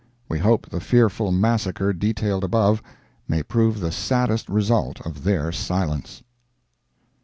We 0.27 0.39
hope 0.39 0.67
the 0.67 0.79
fearful 0.79 1.31
massacre 1.31 1.93
detailed 1.93 2.43
above 2.43 2.81
may 3.27 3.43
prove 3.43 3.79
the 3.79 3.91
saddest 3.91 4.49
result 4.49 4.99
of 5.01 5.23
their 5.23 5.51
silence. 5.51 6.23